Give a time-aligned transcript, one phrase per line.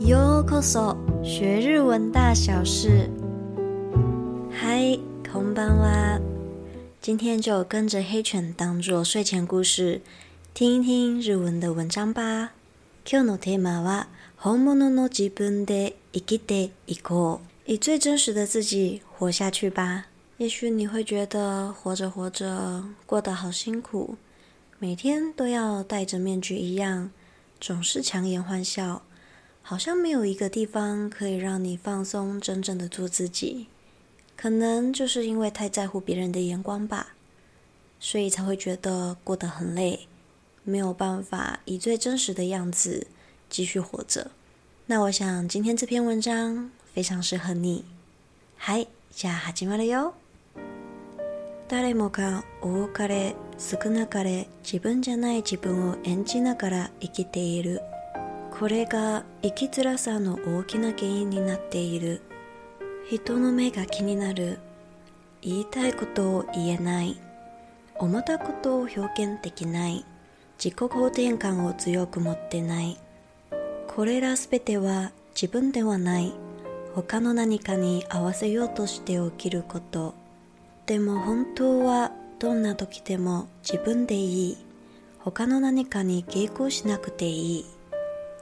[0.00, 3.10] Yo koso，学日文大小事。
[4.52, 6.20] Hi，同伴哇，
[7.00, 10.00] 今天就跟着黑犬当做睡前故事，
[10.54, 12.52] 听一听日文的文章吧。
[13.04, 14.06] 今日のテーマは、
[14.40, 17.40] 物のの基本で、生きで生き。
[17.66, 20.06] 以最真实的自己活下去吧。
[20.36, 24.14] 也许你会觉得活着活着过得好辛苦，
[24.78, 27.10] 每天都要戴着面具一样，
[27.60, 29.02] 总是强颜欢笑。
[29.70, 33.66] 好像没有一个地方可以让你放松，真正的做自己。
[34.34, 37.08] 可能就是因为太在乎别人的眼光吧，
[38.00, 40.08] 所以才会觉得过得很累，
[40.64, 43.08] 没有办法以最真实的样子
[43.50, 44.30] 继续活着。
[44.86, 47.84] 那我想今天这篇文章非常适合你。
[48.56, 50.14] 嗨，加哈吉马了哟。
[51.68, 57.82] だれもが我から少なから自分じゃない自分を演じながら生きている。
[58.58, 62.20] これが生きづらさの大きな原因になっている
[63.08, 64.58] 人の目が気になる
[65.42, 67.16] 言いたいことを言えない
[67.98, 70.04] 思たことを表現できない
[70.58, 72.98] 自己肯定感を強く持ってない
[73.94, 76.32] これらすべては自分ではない
[76.96, 80.14] 他の何かに合わせようとして起きること
[80.86, 84.56] でも本当はどんな時でも自分でいい
[85.20, 87.66] 他の何かに傾向しなくていい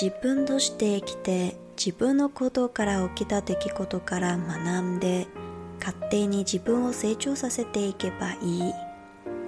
[0.00, 5.26] 自分として生きて自分のことから起きた出来事から学んで
[5.84, 8.72] 勝手に自分を成長させていけばいい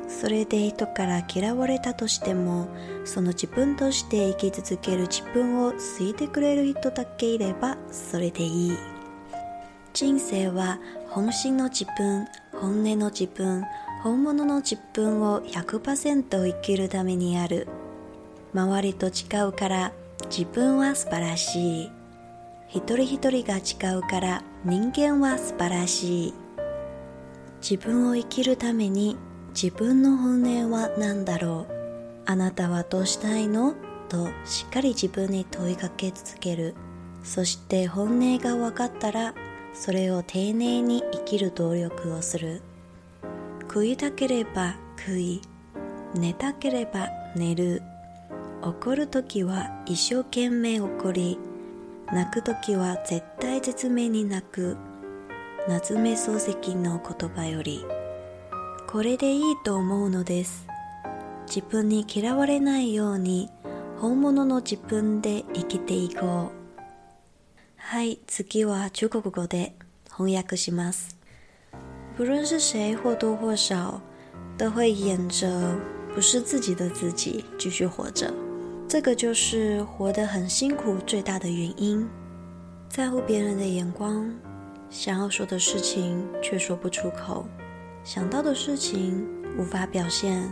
[0.08, 2.66] それで人から嫌われたとしても
[3.04, 8.78] その自分として生き続ける自分を好いてくれる人だけいればそれでいい
[9.94, 12.26] 人生は本心の自分
[12.60, 13.62] 本音の自分
[14.02, 17.68] 本物の自分を100%生きるためにある
[18.52, 19.92] 周りと違うから
[20.28, 21.90] 自分は素晴らしい
[22.68, 26.34] 一人一人が違うから人間は素晴らしい
[27.62, 29.16] 自分を生きるために
[29.54, 31.72] 自分の本音は何だろう
[32.26, 33.74] あなたはどうしたいの
[34.08, 36.74] としっかり自分に問いかけ続ける
[37.24, 39.34] そして本音が分かったら
[39.74, 42.60] それを丁寧に生きる努力をする
[43.62, 45.40] 食いたければ食い
[46.14, 47.82] 寝たければ寝る
[48.62, 51.38] 怒る時は一生懸命怒り
[52.12, 54.76] 泣く時は絶対絶命に泣く
[55.66, 57.82] 夏目漱石の言葉より
[58.86, 60.66] これでいいと思うのです
[61.46, 63.50] 自分に嫌われないように
[63.98, 66.80] 本物の自分で生きていこう
[67.78, 69.74] はい次は中国語で
[70.12, 71.16] 翻訳します
[72.16, 73.98] 不论是谁或多或少
[74.58, 75.46] 都会演着
[76.14, 78.49] 不是自己的自己继续活着。
[78.90, 82.04] 这个就是活得很辛苦最大的原因，
[82.88, 84.28] 在乎别人的眼光，
[84.90, 87.46] 想要说的事情却说不出口，
[88.02, 89.24] 想到的事情
[89.56, 90.42] 无法表现，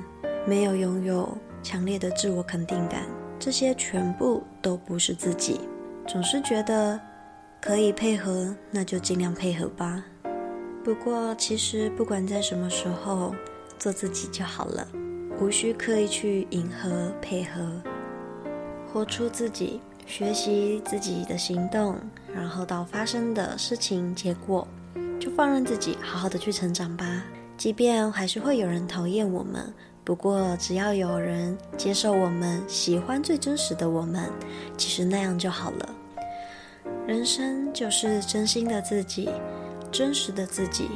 [0.47, 3.03] 没有拥有强烈的自我肯定感，
[3.41, 5.61] 这些全部都不是自己。
[6.07, 6.97] 总是觉得
[7.61, 10.05] 可以配合，那就尽量配合吧。
[10.85, 13.35] 不过其实不管在什么时候，
[13.81, 14.87] 做自己就好了，
[15.41, 17.69] 无需刻意去迎合配合。
[18.93, 21.97] 活出自己，学习自己的行动，
[22.35, 24.67] 然后到发生的事情结果，
[25.21, 27.25] 就放任自己好好的去成长吧。
[27.57, 29.73] 即便还是会有人讨厌我们，
[30.05, 34.31] 不过只要有人接受我们，喜欢最真实的我们，
[34.77, 35.95] 其实那样就好了。
[37.07, 39.29] 人生就是真心的自己，
[39.91, 40.89] 真实的自己，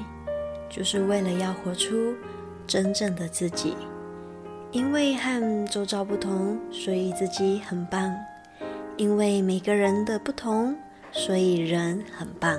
[0.70, 2.14] 就是为了要活出
[2.66, 3.74] 真正的自己。
[4.72, 8.10] 因为和周遭不同，所以自己很棒；
[8.96, 10.74] 因为每个人的不同，
[11.12, 12.58] 所以人很棒。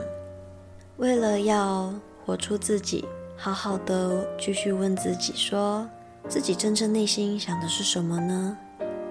[0.98, 1.92] 为了要
[2.24, 3.04] 活出自己，
[3.36, 5.90] 好好的继续问自己：说
[6.30, 8.56] 自己真正内心想的是什么呢？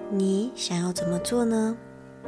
[0.09, 1.75] 你想要怎么做呢？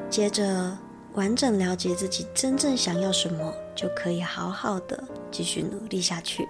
[0.09, 0.77] 接着
[1.13, 5.01] 完整了解自己真正想要什么，就可以好好的
[5.31, 6.45] 继续努力下去。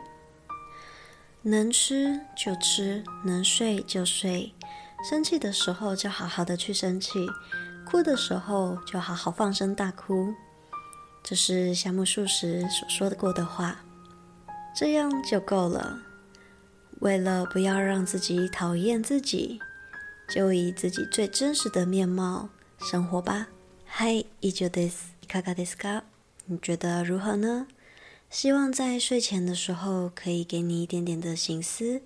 [1.48, 4.52] 能吃就吃，能睡就睡，
[5.08, 7.24] 生气的时候就好好的去生气，
[7.88, 10.34] 哭的时候就好好放声大哭。
[11.24, 13.80] 这是夏目漱石所说的过的话，
[14.76, 16.00] 这样就够了。
[17.02, 19.60] 为了不要让自己讨厌自己，
[20.28, 22.50] 就以自己最真实的面貌
[22.80, 23.46] 生活吧。
[23.86, 25.28] 嗨，i Ichida, i c
[25.84, 26.04] h i
[26.46, 27.68] 你觉得如何呢？
[28.30, 32.02] 希望在睡前的时候，可以给你一点点的醒思，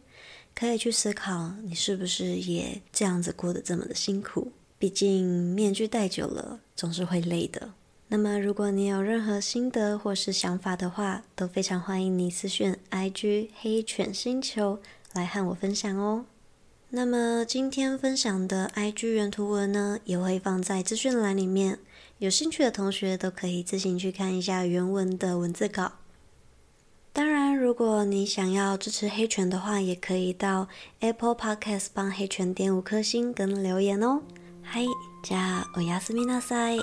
[0.53, 4.51] 可以去思考你是不是也这样子过得这么的辛苦。
[4.77, 7.73] 毕竟面具戴久了，总是会累的。
[8.09, 14.79] 那么，如果你有任何心得或是想法的话，都非常欢迎你私讯 I G 黑犬星球
[15.13, 16.25] 来和我分享哦。
[16.91, 21.79] 那么今天分享的 I G 原图文呢，也会放在资讯栏里面，
[22.19, 25.93] 有兴趣的同学都可以自行去看一下原文的文字稿。
[27.69, 30.67] 如果你想要支持黑拳的话，也可以到
[31.01, 34.23] Apple Podcast 帮黑拳点五颗星跟留言哦。
[35.23, 36.81] じゃ加おやすみなさい。